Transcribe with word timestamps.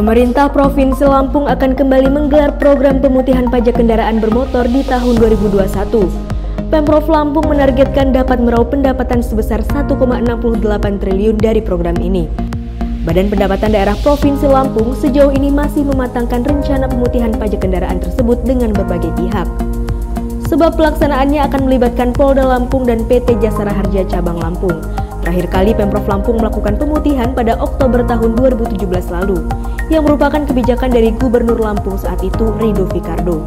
Pemerintah 0.00 0.48
Provinsi 0.48 1.04
Lampung 1.04 1.44
akan 1.44 1.76
kembali 1.76 2.08
menggelar 2.08 2.56
program 2.56 3.04
pemutihan 3.04 3.44
pajak 3.52 3.76
kendaraan 3.76 4.16
bermotor 4.16 4.64
di 4.64 4.80
tahun 4.80 5.20
2021. 5.20 6.72
Pemprov 6.72 7.04
Lampung 7.04 7.44
menargetkan 7.44 8.08
dapat 8.08 8.40
meraup 8.40 8.72
pendapatan 8.72 9.20
sebesar 9.20 9.60
1,68 9.60 9.92
triliun 11.04 11.36
dari 11.36 11.60
program 11.60 12.00
ini. 12.00 12.32
Badan 13.04 13.28
Pendapatan 13.28 13.76
Daerah 13.76 13.92
Provinsi 14.00 14.48
Lampung 14.48 14.96
sejauh 14.96 15.36
ini 15.36 15.52
masih 15.52 15.84
mematangkan 15.84 16.48
rencana 16.48 16.88
pemutihan 16.88 17.36
pajak 17.36 17.60
kendaraan 17.60 18.00
tersebut 18.00 18.40
dengan 18.48 18.72
berbagai 18.72 19.12
pihak. 19.20 19.44
Sebab 20.48 20.80
pelaksanaannya 20.80 21.44
akan 21.44 21.68
melibatkan 21.68 22.16
Polda 22.16 22.48
Lampung 22.48 22.88
dan 22.88 23.04
PT 23.04 23.36
Jasara 23.44 23.76
Harja 23.76 24.08
Cabang 24.08 24.40
Lampung. 24.40 24.80
Terakhir 25.20 25.46
kali 25.52 25.70
Pemprov 25.76 26.08
Lampung 26.08 26.40
melakukan 26.40 26.80
pemutihan 26.80 27.30
pada 27.36 27.54
Oktober 27.60 28.00
tahun 28.08 28.34
2017 28.40 28.88
lalu 29.12 29.44
yang 29.92 30.08
merupakan 30.08 30.40
kebijakan 30.42 30.88
dari 30.88 31.12
Gubernur 31.12 31.60
Lampung 31.60 32.00
saat 32.00 32.24
itu 32.24 32.50
Rido 32.56 32.88
Fikardo. 32.88 33.44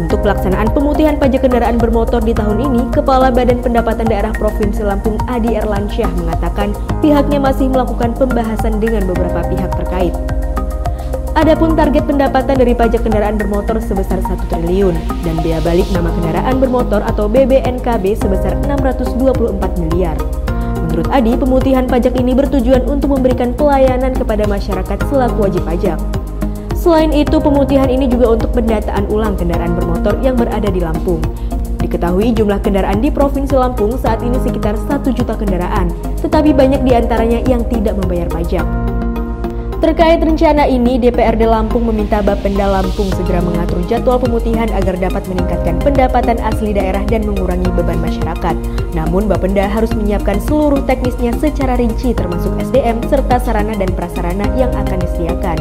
Untuk 0.00 0.24
pelaksanaan 0.24 0.72
pemutihan 0.72 1.20
pajak 1.20 1.44
kendaraan 1.44 1.76
bermotor 1.76 2.24
di 2.24 2.32
tahun 2.32 2.72
ini, 2.72 2.88
Kepala 2.88 3.28
Badan 3.28 3.60
Pendapatan 3.60 4.08
Daerah 4.08 4.32
Provinsi 4.32 4.80
Lampung 4.80 5.20
Adi 5.28 5.60
Erlansyah 5.60 6.08
mengatakan 6.16 6.72
pihaknya 7.04 7.36
masih 7.36 7.68
melakukan 7.68 8.16
pembahasan 8.16 8.80
dengan 8.80 9.04
beberapa 9.04 9.44
pihak 9.44 9.68
terkait. 9.76 10.16
Adapun 11.36 11.76
target 11.78 12.08
pendapatan 12.08 12.56
dari 12.58 12.72
pajak 12.72 13.06
kendaraan 13.06 13.36
bermotor 13.36 13.78
sebesar 13.78 14.18
1 14.24 14.50
triliun 14.50 14.96
dan 15.22 15.36
bea 15.44 15.60
balik 15.62 15.86
nama 15.92 16.10
kendaraan 16.10 16.56
bermotor 16.58 17.04
atau 17.04 17.28
BBNKB 17.28 18.16
sebesar 18.18 18.56
624 18.66 19.56
miliar. 19.84 20.16
Menurut 20.90 21.06
Adi, 21.14 21.38
pemutihan 21.38 21.86
pajak 21.86 22.18
ini 22.18 22.34
bertujuan 22.34 22.82
untuk 22.90 23.14
memberikan 23.14 23.54
pelayanan 23.54 24.10
kepada 24.10 24.42
masyarakat 24.50 24.98
selaku 25.06 25.46
wajib 25.46 25.62
pajak. 25.62 25.94
Selain 26.74 27.14
itu, 27.14 27.38
pemutihan 27.38 27.86
ini 27.86 28.10
juga 28.10 28.34
untuk 28.34 28.50
pendataan 28.50 29.06
ulang 29.06 29.38
kendaraan 29.38 29.78
bermotor 29.78 30.18
yang 30.18 30.34
berada 30.34 30.66
di 30.66 30.82
Lampung. 30.82 31.22
Diketahui 31.78 32.34
jumlah 32.34 32.58
kendaraan 32.58 32.98
di 32.98 33.06
Provinsi 33.06 33.54
Lampung 33.54 33.94
saat 34.02 34.18
ini 34.26 34.34
sekitar 34.42 34.74
1 34.74 35.14
juta 35.14 35.38
kendaraan, 35.38 35.94
tetapi 36.26 36.50
banyak 36.50 36.82
di 36.82 36.92
antaranya 36.98 37.38
yang 37.46 37.62
tidak 37.70 37.94
membayar 37.94 38.26
pajak. 38.26 38.66
Terkait 39.80 40.20
rencana 40.20 40.68
ini, 40.68 41.00
DPRD 41.00 41.48
Lampung 41.48 41.88
meminta 41.88 42.20
Bapenda 42.20 42.68
Lampung 42.68 43.08
segera 43.16 43.40
mengatur 43.40 43.80
jadwal 43.88 44.20
pemutihan 44.20 44.68
agar 44.76 44.92
dapat 45.00 45.24
meningkatkan 45.24 45.80
pendapatan 45.80 46.36
asli 46.44 46.76
daerah 46.76 47.00
dan 47.08 47.24
mengurangi 47.24 47.64
beban 47.72 47.96
masyarakat. 47.96 48.60
Namun 48.92 49.24
Bapenda 49.24 49.64
harus 49.64 49.88
menyiapkan 49.96 50.36
seluruh 50.44 50.84
teknisnya 50.84 51.32
secara 51.40 51.80
rinci 51.80 52.12
termasuk 52.12 52.52
SDM 52.60 53.00
serta 53.08 53.40
sarana 53.40 53.72
dan 53.72 53.88
prasarana 53.96 54.52
yang 54.52 54.68
akan 54.76 55.00
disediakan. 55.00 55.56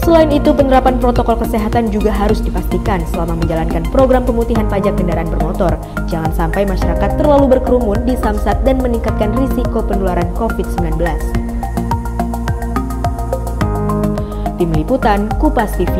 Selain 0.00 0.32
itu, 0.32 0.48
penerapan 0.56 0.96
protokol 0.96 1.36
kesehatan 1.36 1.92
juga 1.92 2.16
harus 2.16 2.40
dipastikan 2.40 3.04
selama 3.12 3.36
menjalankan 3.44 3.84
program 3.92 4.24
pemutihan 4.24 4.64
pajak 4.72 4.96
kendaraan 4.96 5.28
bermotor. 5.28 5.76
Jangan 6.08 6.32
sampai 6.32 6.64
masyarakat 6.64 7.20
terlalu 7.20 7.60
berkerumun 7.60 8.08
di 8.08 8.16
samsat 8.16 8.64
dan 8.64 8.80
meningkatkan 8.80 9.36
risiko 9.36 9.84
penularan 9.84 10.32
COVID-19. 10.32 10.96
Tim 14.62 14.70
Liputan 14.78 15.26
Kupas 15.42 15.74
TV. 15.74 15.90